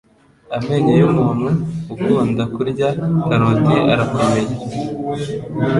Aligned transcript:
amenyo 0.57 0.93
y'umuntu 1.01 1.47
ukunda 1.93 2.43
kurya 2.53 2.87
karoti 3.25 3.75
arakomera 3.93 4.45